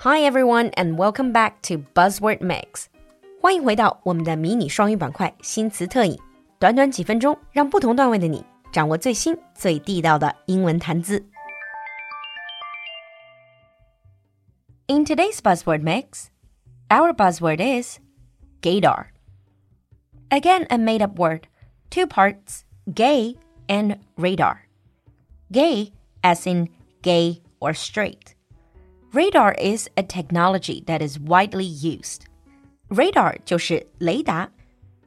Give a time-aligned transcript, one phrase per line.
[0.00, 2.86] Hi everyone and welcome back to Buzzword Mix.
[3.40, 6.18] 欢迎回到我们的迷你双语板块新词特饮。
[6.58, 11.24] 短短几分钟，让不同段位的你掌握最新最地道的英文谈资。
[14.86, 16.26] In today's buzzword mix,
[16.88, 17.98] our buzzword is
[18.62, 19.06] gaydar.
[20.30, 21.42] Again, a made up word,
[21.90, 22.60] two parts,
[22.94, 23.36] gay
[23.68, 24.58] and radar.
[25.52, 26.68] Gay, as in
[27.02, 28.34] gay or straight.
[29.12, 32.26] Radar is a technology that is widely used.
[32.88, 34.50] Radar 就是雷达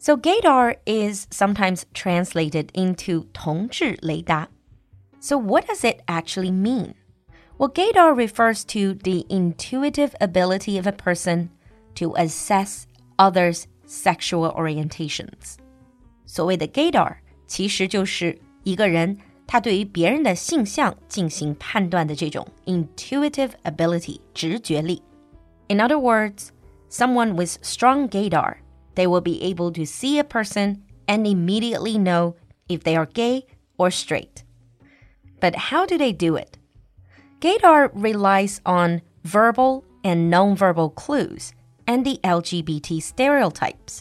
[0.00, 4.48] so gaydar is sometimes translated into 同志雷达.
[5.20, 6.94] So what does it actually mean?
[7.58, 11.48] Well, gaydar refers to the intuitive ability of a person
[11.96, 12.86] to assess
[13.18, 15.56] others' sexual orientations.
[16.26, 17.16] 所谓的 gaydar
[17.48, 19.18] 其实就是一个人
[19.52, 25.02] 他对于别人的性向进行判断的这种 intuitive ability 直觉力.
[25.68, 26.48] In other words,
[26.90, 28.56] someone with strong gaydar
[28.94, 32.34] they will be able to see a person and immediately know
[32.68, 33.44] if they are gay
[33.76, 34.42] or straight.
[35.40, 36.58] But how do they do it?
[37.40, 41.52] Gaydar relies on verbal and nonverbal clues
[41.86, 44.00] and the LGBT stereotypes.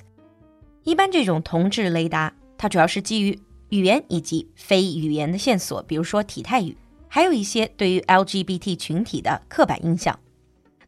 [0.84, 3.40] 一般这种同志雷达，它主要是基于
[3.73, 6.77] 语言以及非语言的线索，比如说体态语，
[7.09, 10.21] 还有一些对于 LGBT 群体的刻板印象。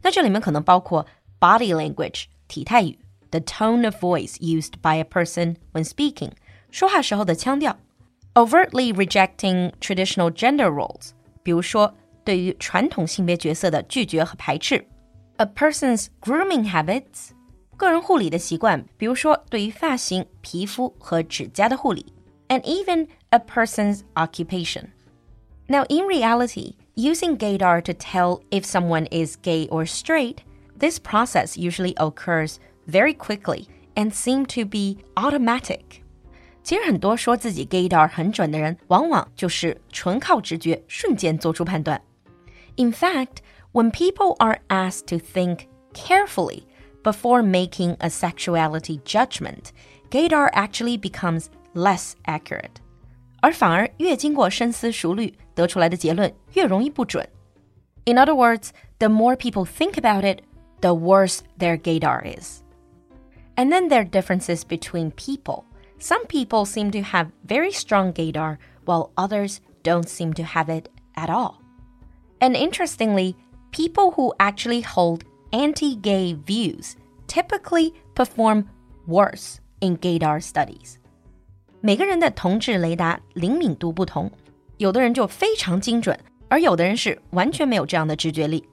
[0.02, 1.06] 那这里面可能包括
[1.40, 2.98] body language 体态语。
[3.30, 6.30] the tone of voice used by a person when speaking,
[6.70, 7.76] 说话时候的腔调
[8.34, 11.12] ，overtly rejecting traditional gender roles，
[11.42, 14.86] 比如说对于传统性别角色的拒绝和排斥
[15.38, 17.30] ，a person's grooming habits，
[17.76, 22.12] 个人护理的习惯，比如说对于发型、皮肤和指甲的护理
[22.49, 24.91] ，and even a person's occupation.
[25.67, 30.43] Now, in reality, using gaydar to tell if someone is gay or straight,
[30.77, 36.01] this process usually occurs very quickly and seem to be automatic.
[36.63, 42.01] 其实很多说自己 gaydar 很准的人，往往就是纯靠直觉，瞬间做出判断。
[42.75, 43.37] In fact,
[43.71, 46.63] when people are asked to think carefully
[47.03, 49.71] before making a sexuality judgment,
[50.09, 52.81] gaydar actually becomes less accurate.
[53.41, 57.27] 而反而越经过深思熟虑得出来的结论越容易不准。
[58.05, 58.69] In other words,
[58.99, 60.41] the more people think about it,
[60.81, 62.61] the worse their gaydar is.
[63.55, 65.65] And then there are differences between people.
[65.99, 70.89] Some people seem to have very strong gaydar, while others don't seem to have it
[71.15, 71.61] at all.
[72.39, 73.35] And interestingly,
[73.71, 76.95] people who actually hold anti gay views
[77.27, 78.69] typically perform
[79.07, 80.99] worse in gaydar studies.
[81.86, 84.30] 每个人的同志雷达灵敏度不同，
[84.78, 86.18] 有的人就非常精准，
[86.48, 88.66] 而有的人是完全没有这样的直觉力。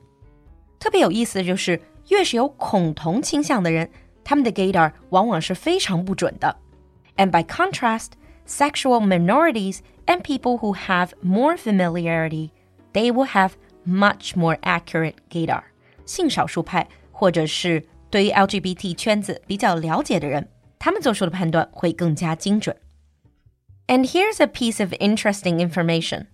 [0.79, 1.77] 特别有意思的就是，
[2.07, 3.91] 越是有恐同倾向的人，
[4.23, 6.55] 他们的 gaydar 往往是非常不准的。
[7.17, 8.11] And by contrast,
[8.47, 12.51] sexual minorities and people who have more familiarity,
[12.93, 13.51] they will have
[13.85, 15.63] much more accurate gaydar.
[16.05, 20.47] 性少数派或者是对于 LGBT 圈子比较了解的人，
[20.79, 22.73] 他们做出的判断会更加精准。
[23.90, 26.26] And here's a piece of interesting information.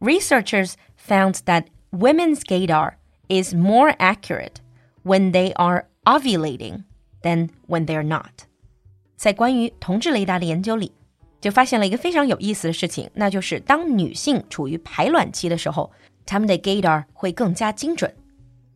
[0.00, 2.94] Researchers found that women's gaydar
[3.28, 4.60] is more accurate
[5.02, 6.84] when they are ovulating
[7.22, 8.46] than when they're not。
[9.16, 10.92] 在关于同质雷达的研究里，
[11.40, 15.92] 就发现了一个非常有意思的事情，那就是当女性处于排卵期的时候，
[16.26, 18.14] 她们的 gaydar 会更加精准。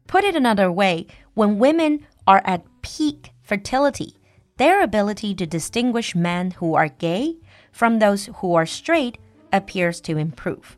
[0.07, 4.15] Put it another way, when women are at peak fertility,
[4.57, 7.37] their ability to distinguish men who are gay
[7.73, 9.15] from those who are straight
[9.51, 10.77] appears to improve.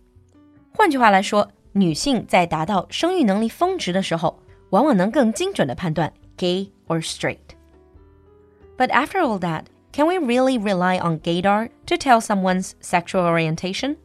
[0.77, 4.39] 换句话来说，女性在达到生育能力峰值的时候，
[4.71, 12.75] 往往能更精准的判断 gay or straight。but after all that, can we really rely on gaydar to tell someone's
[12.81, 13.97] sexual orientation?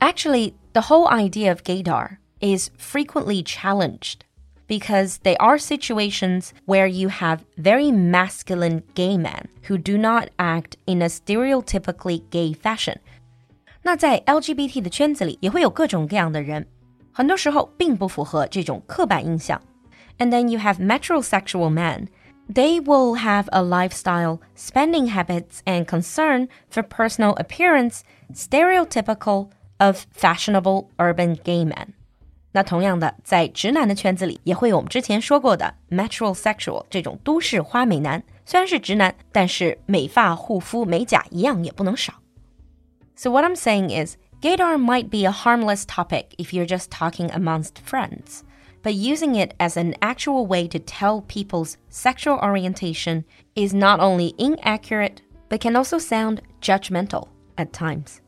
[0.00, 4.24] Actually, the whole idea of gaydar is frequently challenged
[4.72, 10.76] because there are situations where you have very masculine gay men who do not act
[10.86, 12.96] in a stereotypically gay fashion.
[13.82, 16.66] 那在 LGBT 的圈子里，也会有各种各样的人，
[17.12, 19.60] 很多时候并不符合这种刻板印象。
[20.18, 22.08] And then you have metrosexual men
[22.52, 28.00] they will have a lifestyle, spending habits, and concern for personal appearance
[28.32, 31.91] stereotypical of fashionable urban gay men.
[32.52, 38.22] 那同样的，在直男的圈子里，也会有我们之前说过的 metrosexual 这种都市花美男。
[38.46, 42.14] 虽然是直男，但是美发、护肤、美甲一样也不能少。
[43.14, 47.72] So what I'm saying is, gaydar might be a harmless topic if you're just talking amongst
[47.84, 48.42] friends.
[48.82, 53.24] but using it as an actual way to tell people's sexual orientation
[53.54, 58.20] is not only inaccurate, but can also sound judgmental at times.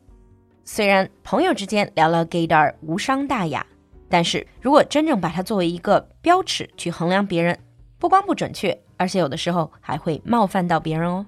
[0.63, 3.65] 虽然朋友之间聊聊 gaydar 无伤大雅，
[4.09, 7.57] 但是如果真正把它作为一个标尺去衡量别人，
[7.97, 11.25] 不光不准确，而且有的时候还会冒犯到别人哦。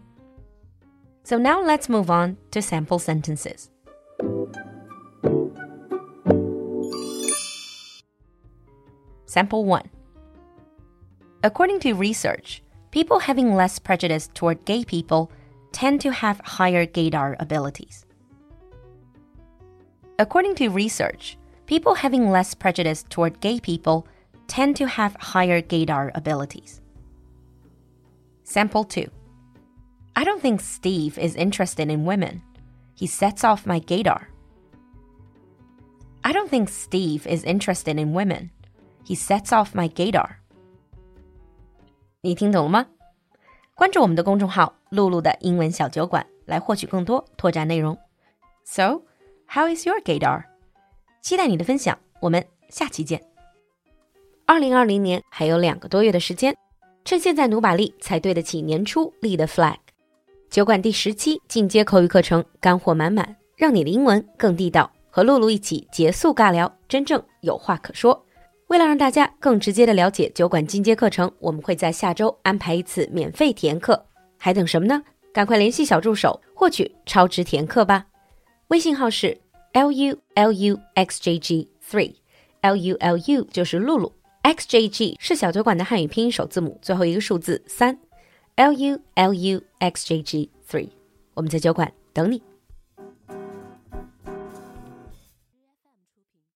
[1.23, 3.67] So now let's move on to sample sentences.
[9.25, 9.83] Sample 1.
[11.41, 12.61] According to research,
[12.91, 15.29] people having less prejudice toward gay people
[15.71, 18.03] tend to have higher gaydar abilities.
[20.17, 21.37] According to research,
[21.67, 24.05] people having less prejudice toward gay people
[24.47, 26.81] tend to have higher gaydar abilities.
[28.43, 29.09] Sample 2.
[30.15, 32.41] I don't think Steve is interested in women.
[32.93, 34.27] He sets off my gaydar.
[36.23, 38.51] I don't think Steve is interested in women.
[39.03, 40.35] He sets off my gaydar.
[42.21, 42.85] 你听懂了吗？
[43.75, 47.97] 关注我们的公众号“露露的英文小酒馆”来获取更多拓展内容。
[48.63, 49.01] So,
[49.47, 50.43] how is your gaydar?
[51.28, 53.22] 期待你的分享，我们下期见。
[54.46, 56.56] 二零二零年还有两个多月的时间，
[57.04, 59.76] 趁现在努把力，才对得起年初立的 flag。
[60.48, 64.90] 酒馆第十期进阶口语课程干货满满，让你的英文更地道。
[65.10, 68.24] 和露露一起结束尬聊，真正有话可说。
[68.68, 74.02] 为了让大家更直接的了解酒馆进阶课程，我们会在下周安排一次免费体验课。
[74.38, 75.02] 还等什么呢？
[75.34, 78.06] 赶快联系小助手获取超值体验课吧。
[78.68, 79.38] 微信号是
[79.78, 87.96] l u l u x j g three，l u l u 就是露露，x j g 是小酒馆的汉语拼音首字母最后一个数字三
[88.56, 90.88] ，l u l u x j g three。
[91.34, 92.42] 我们在酒馆等你。